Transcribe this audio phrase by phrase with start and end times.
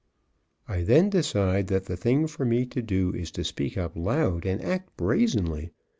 [0.67, 4.47] I then decide that the thing for me to do is to speak up loud
[4.47, 5.73] and act brazenly.